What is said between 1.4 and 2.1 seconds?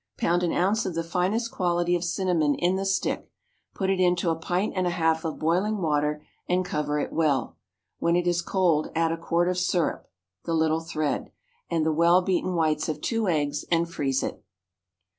quality of